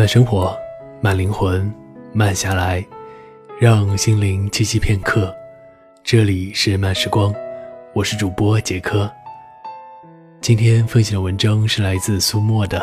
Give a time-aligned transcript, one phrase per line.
[0.00, 0.58] 慢生活，
[1.02, 1.70] 慢灵魂，
[2.10, 2.82] 慢下来，
[3.60, 5.30] 让心灵栖息片刻。
[6.02, 7.34] 这里是慢时光，
[7.92, 9.12] 我是主播杰科。
[10.40, 12.78] 今天分享的文章是来自苏沫的《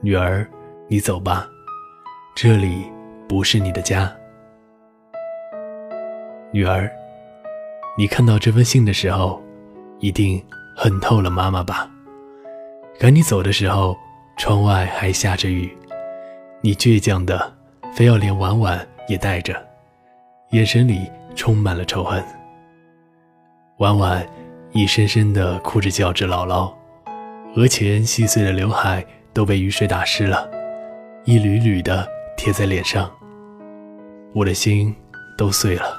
[0.00, 0.44] 女儿，
[0.88, 1.46] 你走吧，
[2.34, 2.90] 这里
[3.28, 4.04] 不是你的家》。
[6.50, 6.90] 女儿，
[7.96, 9.40] 你看到这封信的时候，
[10.00, 11.88] 一定恨透了妈妈吧？
[12.98, 13.96] 赶你走的时候，
[14.36, 15.72] 窗外还下着雨。
[16.66, 17.54] 你倔强的，
[17.92, 19.54] 非要连婉婉也带着，
[20.50, 22.20] 眼神里充满了仇恨。
[23.78, 24.26] 婉婉
[24.72, 26.74] 一声声的哭着叫着姥姥，
[27.54, 30.50] 额前细碎的刘海都被雨水打湿了，
[31.24, 32.04] 一缕缕的
[32.36, 33.08] 贴在脸上。
[34.34, 34.92] 我的心
[35.38, 35.96] 都碎了。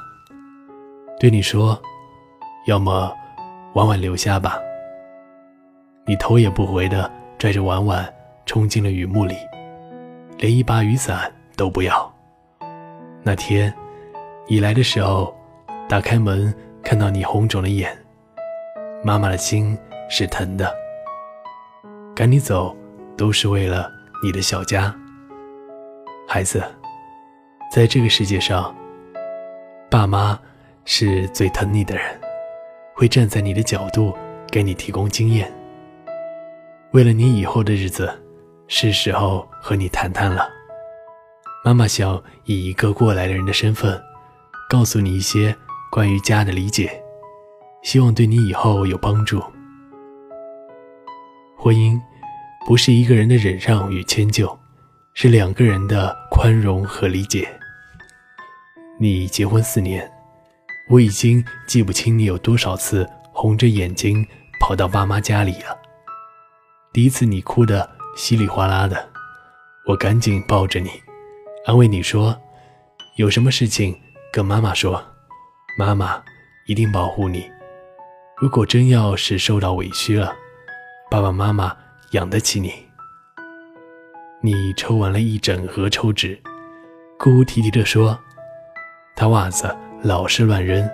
[1.17, 1.81] 对你说，
[2.67, 3.09] 要么
[3.73, 4.59] 婉婉留下吧。
[6.05, 8.14] 你头也不回的拽着婉婉
[8.45, 9.33] 冲进了雨幕里。
[10.38, 12.13] 连一把雨伞都不要。
[13.23, 13.73] 那天，
[14.47, 15.35] 你来的时候，
[15.89, 17.91] 打开门看到你红肿的眼，
[19.03, 19.75] 妈妈的心
[20.09, 20.71] 是疼的。
[22.15, 22.75] 赶你走，
[23.17, 23.91] 都是为了
[24.23, 24.93] 你的小家。
[26.27, 26.63] 孩子，
[27.71, 28.75] 在这个世界上，
[29.89, 30.39] 爸妈
[30.85, 32.03] 是最疼你的人，
[32.93, 34.15] 会站在你的角度
[34.52, 35.52] 给你提供经验。
[36.91, 38.23] 为了你以后的日子。
[38.70, 40.50] 是时候和你谈谈了。
[41.64, 44.02] 妈妈想以一个过来人的身份，
[44.70, 45.56] 告诉你一些
[45.90, 47.02] 关于家的理解，
[47.82, 49.42] 希望对你以后有帮助。
[51.58, 52.00] 婚姻
[52.66, 54.58] 不是一个人的忍让与迁就，
[55.14, 57.48] 是两个人的宽容和理解。
[59.00, 60.10] 你结婚四年，
[60.90, 64.26] 我已经记不清你有多少次红着眼睛
[64.60, 65.78] 跑到爸妈家里了。
[66.92, 67.96] 第一次你哭的。
[68.17, 69.08] 稀里哗啦的，
[69.86, 70.89] 我赶紧抱着你，
[71.67, 72.36] 安慰你说
[73.16, 73.95] ：“有什么事情
[74.33, 75.02] 跟妈妈说，
[75.78, 76.20] 妈妈
[76.66, 77.48] 一定保护你。
[78.36, 80.36] 如果真要是受到委屈了，
[81.11, 81.77] 爸爸妈妈
[82.14, 82.73] 养得起你。”
[84.42, 86.36] 你抽完了一整盒抽纸，
[87.20, 88.17] 哭哭啼啼地说
[89.16, 90.89] ：“他袜子老是乱扔。”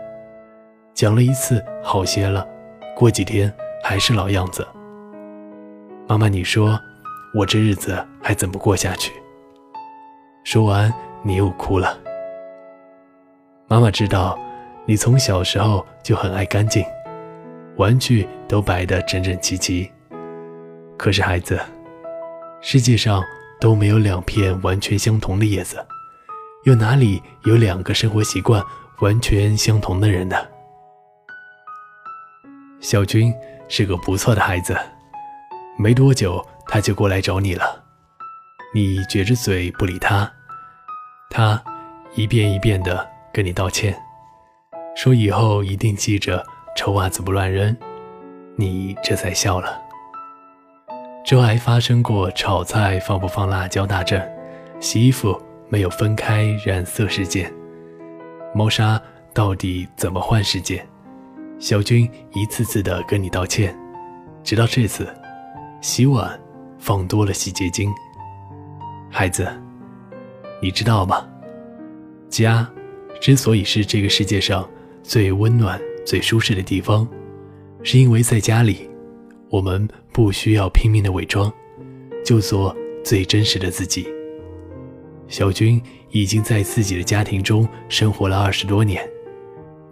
[0.93, 2.45] 讲了一次好些了，
[2.93, 3.51] 过几天
[3.81, 4.67] 还是老样子。
[6.05, 6.77] 妈妈，你说。
[7.35, 9.11] 我这日子还怎么过下去？
[10.43, 11.97] 说完，你又哭了。
[13.67, 14.37] 妈妈知道，
[14.85, 16.85] 你从小时候就很爱干净，
[17.75, 19.91] 玩具都摆得整整齐齐。
[20.95, 21.59] 可是孩子，
[22.61, 23.23] 世界上
[23.59, 25.83] 都没有两片完全相同的叶子，
[26.65, 28.63] 又哪里有两个生活习惯
[28.99, 30.37] 完全相同的人呢？
[32.79, 33.33] 小军
[33.67, 34.77] 是个不错的孩子，
[35.79, 36.45] 没多久。
[36.67, 37.83] 他就过来找你了，
[38.73, 40.31] 你撅着嘴不理他，
[41.29, 41.61] 他
[42.15, 43.95] 一遍一遍的跟你道歉，
[44.95, 46.43] 说以后一定记着
[46.75, 47.75] 臭袜子不乱扔，
[48.55, 49.79] 你这才笑了。
[51.23, 54.29] 之后还发生过炒菜放不放辣椒大战，
[54.79, 57.53] 洗衣服没有分开染色事件，
[58.53, 59.01] 猫砂
[59.33, 60.85] 到底怎么换事件，
[61.59, 63.77] 小军一次次的跟你道歉，
[64.43, 65.07] 直到这次，
[65.79, 66.39] 洗碗。
[66.83, 67.89] 放多了洗洁精，
[69.09, 69.47] 孩子，
[70.61, 71.25] 你知道吗？
[72.27, 72.69] 家
[73.21, 74.69] 之所以是这个世界上
[75.01, 77.07] 最温暖、最舒适的地方，
[77.83, 78.89] 是因为在家里，
[79.49, 81.49] 我们不需要拼命的伪装，
[82.25, 84.05] 就做最真实的自己。
[85.29, 89.09] 小军已经在自己的家庭中生活了二十多年，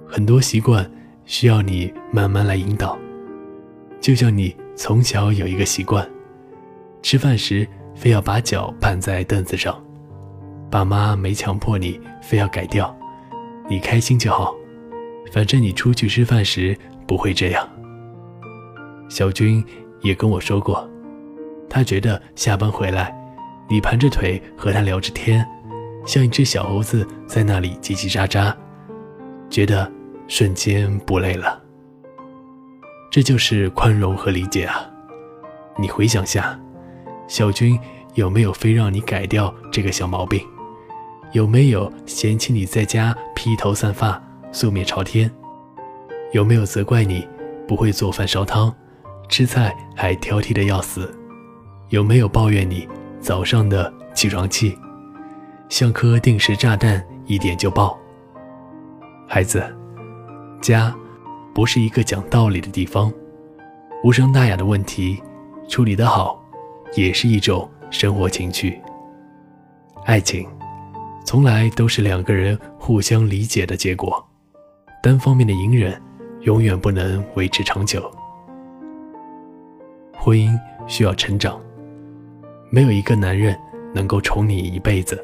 [0.05, 0.91] 很多习惯
[1.23, 2.99] 需要你慢慢来引导，
[4.01, 6.05] 就像你从小有一个习惯。
[7.01, 9.81] 吃饭时非要把脚绊在凳子上，
[10.69, 12.95] 爸妈没强迫你非要改掉，
[13.67, 14.55] 你开心就好。
[15.31, 16.77] 反正你出去吃饭时
[17.07, 17.67] 不会这样。
[19.09, 19.63] 小军
[20.01, 20.87] 也跟我说过，
[21.69, 23.13] 他觉得下班回来，
[23.69, 25.45] 你盘着腿和他聊着天，
[26.05, 28.53] 像一只小猴子在那里叽叽喳喳，
[29.49, 29.91] 觉得
[30.27, 31.61] 瞬间不累了。
[33.11, 34.89] 这就是宽容和理解啊！
[35.77, 36.57] 你回想下。
[37.31, 37.79] 小军
[38.15, 40.45] 有没有非让你改掉这个小毛病？
[41.31, 45.31] 有没有嫌弃你在家披头散发、素面朝天？
[46.33, 47.25] 有没有责怪你
[47.65, 48.75] 不会做饭烧汤，
[49.29, 51.09] 吃菜还挑剔的要死？
[51.87, 52.85] 有没有抱怨你
[53.21, 54.77] 早上的起床气
[55.69, 57.97] 像颗定时炸弹，一点就爆？
[59.25, 59.63] 孩子，
[60.61, 60.93] 家
[61.53, 63.09] 不是一个讲道理的地方，
[64.03, 65.23] 无伤大雅的问题
[65.69, 66.40] 处理得好。
[66.95, 68.81] 也是一种生活情趣。
[70.05, 70.47] 爱情，
[71.25, 74.23] 从来都是两个人互相理解的结果，
[75.03, 75.99] 单方面的隐忍，
[76.41, 78.11] 永远不能维持长久。
[80.13, 80.57] 婚姻
[80.87, 81.59] 需要成长，
[82.69, 83.57] 没有一个男人
[83.93, 85.19] 能够宠你一辈子。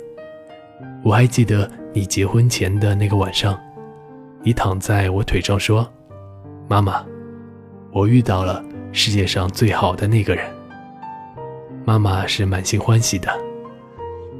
[1.03, 3.59] 我还记得你结婚前的那个晚上，
[4.41, 5.87] 你躺在我腿上说
[6.67, 7.05] ：“妈妈，
[7.91, 10.45] 我遇到了世界上最好的那个人。”
[11.87, 13.29] 妈妈是满心欢喜的。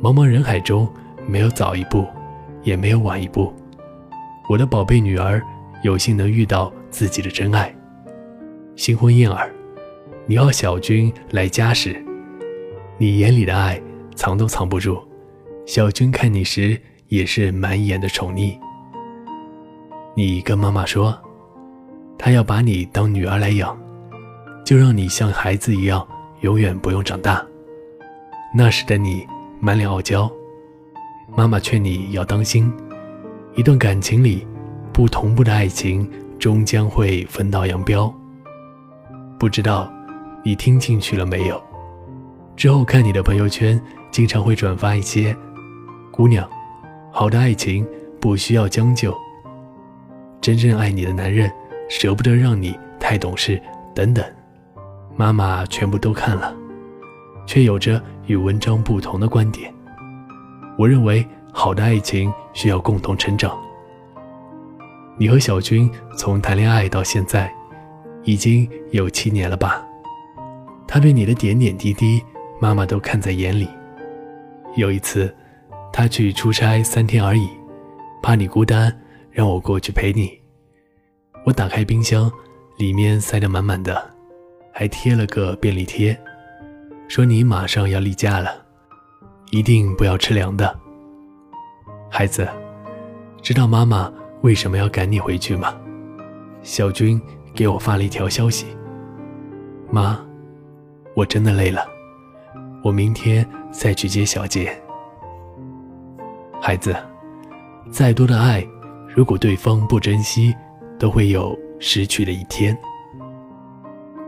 [0.03, 0.85] 茫茫人海中，
[1.25, 2.05] 没有早一步，
[2.61, 3.53] 也没有晚一步，
[4.49, 5.41] 我的宝贝女儿
[5.81, 7.73] 有幸能遇到自己的真爱。
[8.75, 9.49] 新婚燕尔。
[10.25, 11.95] 你要小军来家时，
[12.97, 13.81] 你眼里的爱
[14.13, 15.01] 藏都藏不住。
[15.65, 16.77] 小军看你时
[17.07, 18.59] 也是满眼的宠溺。
[20.17, 21.17] 你跟妈妈说，
[22.19, 23.79] 他要把你当女儿来养，
[24.65, 26.05] 就让你像孩子一样，
[26.41, 27.45] 永远不用长大。
[28.53, 29.25] 那时的你
[29.59, 30.31] 满脸傲娇，
[31.35, 32.71] 妈妈劝你要当心，
[33.55, 34.45] 一段感情里
[34.91, 38.13] 不同步的爱情终将会分道扬镳。
[39.39, 39.91] 不知道。
[40.43, 41.61] 你听进去了没有？
[42.55, 43.81] 之后看你的朋友圈，
[44.11, 45.35] 经常会转发一些
[46.09, 46.49] “姑娘，
[47.11, 47.85] 好的爱情
[48.21, 49.13] 不需要将就，
[50.39, 51.51] 真正爱你的男人
[51.89, 53.61] 舍不得让你太懂事”
[53.93, 54.23] 等等。
[55.17, 56.55] 妈妈全部都看了，
[57.47, 59.73] 却有着与文章不同的观点。
[60.77, 63.59] 我认为好的爱情需要共同成长。
[65.17, 67.51] 你和小军从谈恋爱到现在，
[68.23, 69.83] 已经有七年了吧？
[70.87, 72.23] 他对你的点点滴滴，
[72.61, 73.67] 妈妈都看在眼里。
[74.75, 75.35] 有一次，
[75.91, 77.49] 他去出差三天而已，
[78.21, 78.95] 怕你孤单，
[79.31, 80.39] 让我过去陪你。
[81.43, 82.31] 我打开冰箱，
[82.77, 84.16] 里面塞得满满的，
[84.79, 86.15] 还贴了个便利贴，
[87.07, 88.63] 说你马上要例假了，
[89.49, 90.79] 一定不要吃凉的。
[92.11, 92.47] 孩子，
[93.41, 95.75] 知道妈妈为什么要赶你回去吗？
[96.61, 97.19] 小军
[97.55, 98.67] 给我发了一条消息，
[99.89, 100.23] 妈。
[101.15, 101.83] 我真的累了，
[102.83, 104.71] 我明天再去接小杰。
[106.61, 106.95] 孩子，
[107.89, 108.63] 再多的爱，
[109.07, 110.55] 如果对方不珍惜，
[110.99, 112.77] 都会有失去的一天。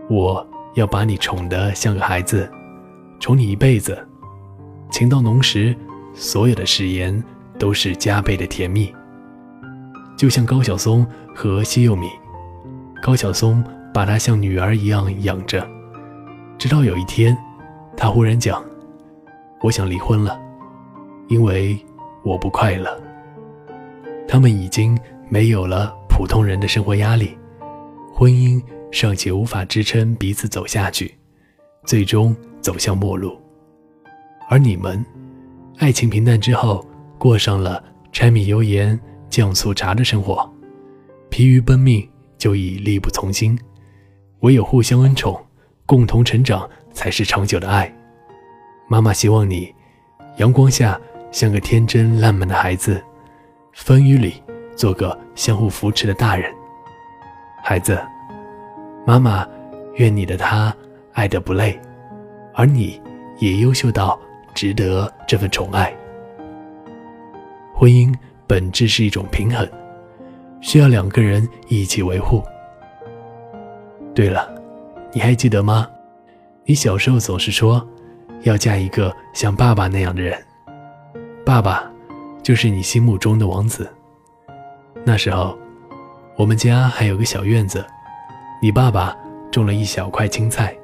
[0.09, 2.49] 我要把你宠得像个孩子，
[3.19, 3.97] 宠你一辈子。
[4.89, 5.75] 情到浓时，
[6.15, 7.23] 所有的誓言
[7.59, 8.91] 都是加倍的甜蜜。
[10.17, 12.09] 就像高晓松和谢佑米，
[13.03, 13.63] 高晓松
[13.93, 15.65] 把她像女儿一样养着。
[16.57, 17.37] 直到有一天，
[17.95, 18.63] 他忽然讲
[19.61, 20.37] ：“我想离婚了，
[21.27, 21.77] 因为
[22.23, 22.99] 我不快乐。”
[24.27, 24.97] 他们已经
[25.29, 27.37] 没有了普通人的生活压力，
[28.11, 31.15] 婚姻尚且无法支撑彼此走下去，
[31.85, 33.39] 最终走向末路。
[34.49, 35.05] 而你们，
[35.77, 36.85] 爱情平淡之后，
[37.17, 38.99] 过上了柴米油盐
[39.29, 40.51] 酱醋茶的生活，
[41.29, 42.07] 疲于奔命
[42.37, 43.57] 就已力不从心，
[44.39, 45.39] 唯有互相恩宠。
[45.85, 47.91] 共同成长才是长久的爱。
[48.87, 49.73] 妈妈希望你，
[50.37, 51.01] 阳光下
[51.31, 53.03] 像个天真烂漫的孩子，
[53.73, 54.35] 风雨里
[54.75, 56.53] 做个相互扶持的大人。
[57.63, 57.99] 孩子，
[59.05, 59.47] 妈妈
[59.95, 60.73] 愿你的他
[61.13, 61.79] 爱得不累，
[62.53, 63.01] 而你
[63.39, 64.19] 也优秀到
[64.53, 65.93] 值得这份宠爱。
[67.75, 68.13] 婚姻
[68.47, 69.67] 本质是一种平衡，
[70.61, 72.43] 需要两个人一起维护。
[74.13, 74.55] 对了。
[75.11, 75.89] 你还记得吗？
[76.65, 77.83] 你小时候总是说，
[78.43, 80.37] 要嫁一个像爸爸那样的人，
[81.43, 81.91] 爸爸
[82.43, 83.91] 就是你心目中的王子。
[85.03, 85.57] 那时候，
[86.37, 87.83] 我们家还有个小院子，
[88.61, 89.15] 你爸爸
[89.49, 90.75] 种了一小块青菜，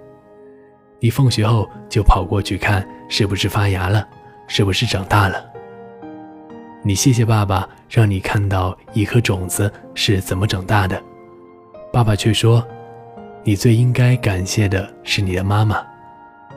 [0.99, 4.07] 你放学后就跑过去看是不是发芽了，
[4.47, 5.43] 是不是长大了。
[6.81, 11.01] 你谢谢爸爸，让你看到一颗种子是怎么长大的，
[11.91, 12.65] 爸爸却说。
[13.47, 15.77] 你最应该感谢的是你的妈妈，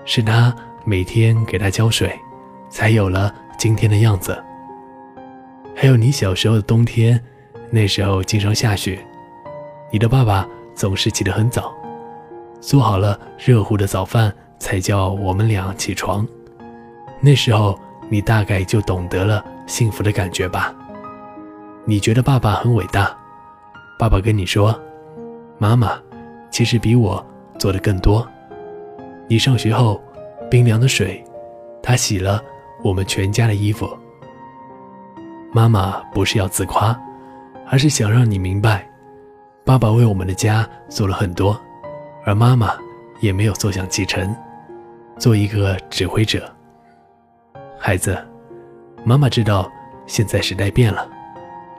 [0.07, 0.55] 是她
[0.87, 2.11] 每天给他浇水，
[2.71, 4.43] 才有了今天的样子。
[5.77, 7.23] 还有你小时候的冬天，
[7.71, 8.99] 那时候经常下雪，
[9.91, 10.49] 你的爸爸
[10.79, 11.75] 总是起得很早，
[12.61, 16.25] 做好了热乎的早饭才叫我们俩起床。
[17.21, 17.77] 那时候
[18.09, 20.73] 你大概就懂得了幸福的感觉吧？
[21.85, 23.11] 你觉得爸爸很伟大，
[23.99, 24.79] 爸爸跟你说，
[25.59, 25.99] 妈妈。
[26.51, 27.25] 其实比我
[27.59, 28.27] 做的更多。
[29.29, 30.01] 你上学后，
[30.51, 31.23] 冰凉的水，
[31.83, 32.43] 他洗了
[32.83, 33.87] 我们全家的衣服。
[35.53, 36.99] 妈妈不是要自夸，
[37.69, 38.88] 而是想让你明白，
[39.69, 41.61] 爸爸为我们的家做了很多，
[42.25, 42.73] 而妈妈
[43.21, 44.35] 也没有坐享其成，
[45.19, 46.51] 做一个指挥者。
[47.79, 48.17] 孩子，
[49.05, 49.71] 妈妈知道
[50.07, 51.07] 现在时代变了，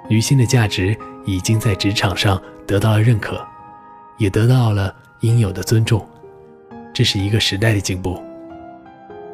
[0.08, 3.43] 女性的价值已经在职场上得到了认可，
[4.19, 6.08] 也得到了应有的尊重，
[6.93, 8.22] 这是一个时代的进步。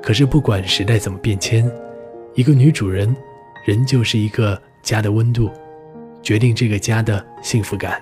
[0.01, 1.69] 可是不管时代怎么变迁，
[2.35, 3.13] 一个女主人
[3.65, 5.51] 仍旧是一个家的温度，
[6.23, 8.01] 决定这个家的幸福感。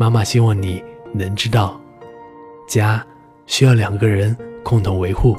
[0.00, 0.80] 妈妈希望你
[1.12, 1.78] 能知道，
[2.68, 3.04] 家
[3.46, 5.36] 需要两个人共同维护。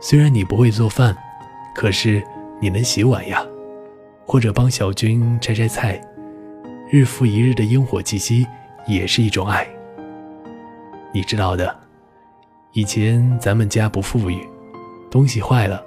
[0.00, 1.16] 虽然你不会做饭，
[1.74, 2.22] 可是
[2.60, 3.44] 你能洗碗呀，
[4.24, 6.00] 或者帮小军摘摘菜。
[6.88, 8.46] 日复一日的烟火气息
[8.86, 9.66] 也是一种爱。
[11.12, 11.76] 你知道的，
[12.70, 14.46] 以前咱们家不富裕，
[15.10, 15.82] 东西坏了，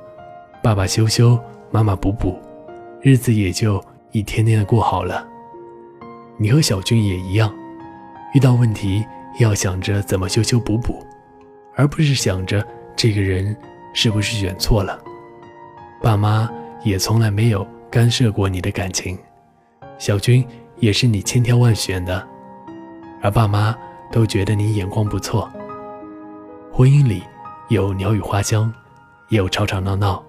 [0.61, 1.39] 爸爸修修，
[1.71, 2.37] 妈妈补补，
[3.01, 3.81] 日子也就
[4.11, 5.25] 一天天的过好了。
[6.35, 7.49] 你和小军也一样。
[8.31, 9.05] 遇到问题
[9.39, 11.03] 要想着怎么修修补补，
[11.75, 12.63] 而不是想着
[12.95, 13.55] 这个人
[13.93, 15.01] 是不是选错了。
[16.01, 16.47] 爸妈
[16.83, 19.17] 也从来没有干涉过你的感情，
[19.97, 20.45] 小军
[20.77, 22.27] 也是你千挑万选的，
[23.21, 23.75] 而爸妈
[24.11, 25.49] 都觉得你眼光不错。
[26.71, 27.23] 婚姻里
[27.69, 28.71] 有鸟语花香，
[29.29, 30.23] 也有吵吵闹闹，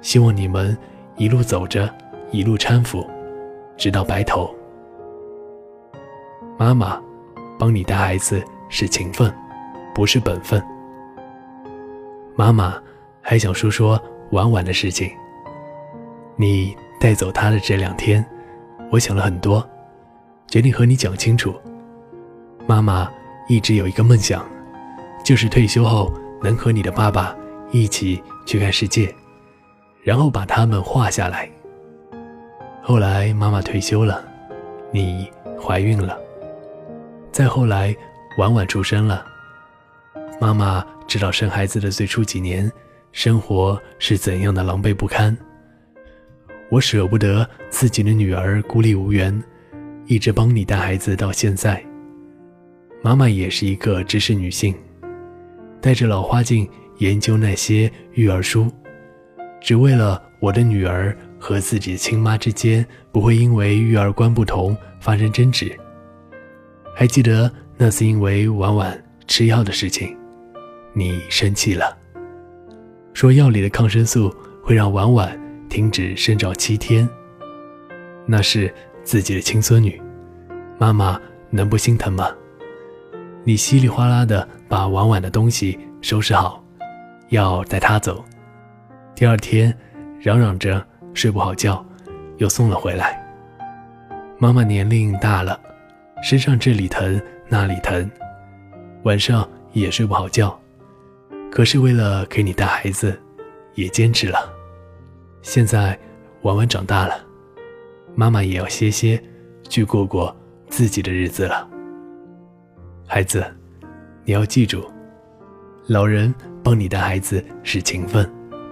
[0.00, 0.78] 希望你们
[1.16, 1.92] 一路走着，
[2.30, 3.04] 一路搀扶，
[3.76, 4.48] 直到白头。
[6.56, 7.02] 妈妈。
[7.58, 9.32] 帮你带孩子是情分，
[9.94, 10.62] 不是本分。
[12.34, 12.74] 妈妈
[13.22, 15.10] 还想说说婉婉的事情。
[16.36, 18.24] 你带走她的这两天，
[18.90, 19.66] 我想了很多，
[20.46, 21.54] 决定和你讲清楚。
[22.66, 23.10] 妈妈
[23.48, 24.44] 一直有一个梦想，
[25.24, 27.34] 就是退休后能和你的爸爸
[27.70, 29.14] 一起去看世界，
[30.02, 31.48] 然后把他们画下来。
[32.82, 34.22] 后来妈妈退休了，
[34.90, 36.18] 你怀孕了。
[37.36, 37.94] 再后来，
[38.38, 39.22] 婉婉出生了。
[40.40, 42.72] 妈妈知道生孩子的最初几年，
[43.12, 45.36] 生活是怎样的狼狈不堪。
[46.70, 49.38] 我舍不得自己的女儿孤立无援，
[50.06, 51.84] 一直帮你带孩子到现在。
[53.02, 54.74] 妈妈也是一个知识女性，
[55.78, 56.66] 带着老花镜
[57.00, 58.72] 研究那些育儿书，
[59.60, 65.78] 只为了我的女儿和自己的亲妈之间不会因为育儿观不同发生争执。
[66.98, 70.16] 还记得那次因为婉婉吃药的事情，
[70.94, 71.94] 你生气了，
[73.12, 74.34] 说药里的抗生素
[74.64, 75.38] 会让婉婉
[75.68, 77.06] 停止生长七天。
[78.24, 78.72] 那是
[79.04, 80.00] 自己的亲孙女，
[80.78, 82.30] 妈妈能不心疼吗？
[83.44, 86.64] 你稀里哗啦的把婉婉的东西收拾好，
[87.28, 88.24] 要带她走。
[89.14, 89.70] 第二天，
[90.18, 91.84] 嚷嚷着睡不好觉，
[92.38, 93.22] 又送了回来。
[94.38, 95.60] 妈妈年龄大了。
[96.22, 98.10] 身上这里疼那里疼，
[99.04, 100.58] 晚上也睡不好觉。
[101.50, 103.18] 可是为了给你带孩子，
[103.74, 104.52] 也坚持了。
[105.42, 105.98] 现在
[106.42, 107.24] 婉婉长大了，
[108.14, 109.22] 妈妈也要歇歇，
[109.68, 110.34] 去过过
[110.68, 111.68] 自己的日子了。
[113.06, 113.44] 孩子，
[114.24, 114.84] 你要记住，
[115.86, 118.28] 老人帮你带孩子是情分，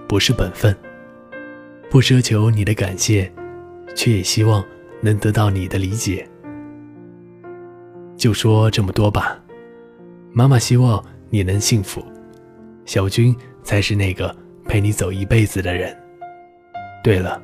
[0.07, 0.75] 不是本分。
[1.89, 3.31] 不奢求你的感谢，
[3.95, 4.63] 却也希望
[4.99, 6.27] 能得到你的理解。
[8.25, 9.39] 就说这么多吧，
[10.33, 12.03] 妈妈希望你能幸福，
[12.83, 14.35] 小军才是那个
[14.67, 15.95] 陪你走一辈子的人。
[17.03, 17.39] 对了，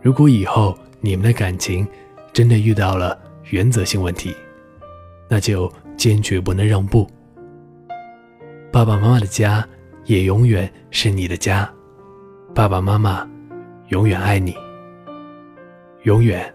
[0.00, 1.86] 如果以后你们的感情
[2.32, 4.34] 真的遇到了原则性问题，
[5.28, 7.06] 那就坚决不能让步。
[8.72, 9.62] 爸爸妈妈的家
[10.06, 11.70] 也永远是你的家，
[12.54, 13.28] 爸爸妈妈
[13.88, 14.56] 永远爱你，
[16.04, 16.50] 永远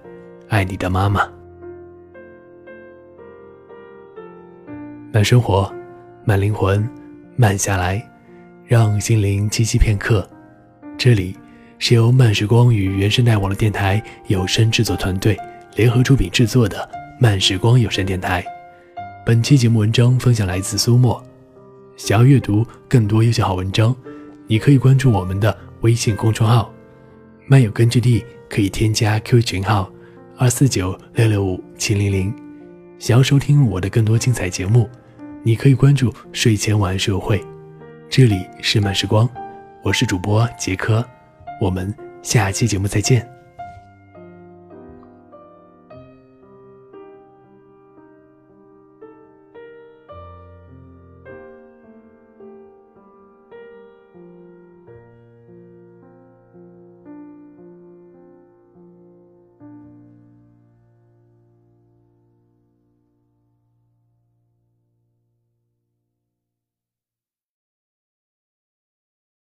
[0.49, 1.31] 爱你的妈妈。
[5.13, 5.71] 慢生活，
[6.25, 6.89] 慢灵魂，
[7.35, 8.03] 慢下来，
[8.65, 10.27] 让心灵栖息片刻。
[10.97, 11.37] 这里
[11.77, 15.37] 是由慢时光与原生态网络电台有声制作团队
[15.75, 16.89] 联合出品制作的
[17.19, 18.43] 慢时光有声电台。
[19.23, 21.23] 本期节目文章分享来自苏墨。
[21.95, 23.95] 想要阅读更多优秀好文章，
[24.47, 26.73] 你可以关注我们的微信公众号
[27.45, 29.91] “漫友根据地”，可以添加 Q 群号
[30.39, 32.33] 二四九六六五七零零。
[32.97, 34.89] 想要收听我的更多精彩节目。
[35.45, 37.43] 你可以关注睡前晚安社会，
[38.09, 39.29] 这里是慢时光，
[39.83, 41.05] 我是主播杰科，
[41.59, 43.29] 我们下期节目再见。